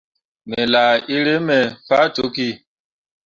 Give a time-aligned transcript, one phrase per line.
[0.49, 2.47] Me laa eremme faa cokki.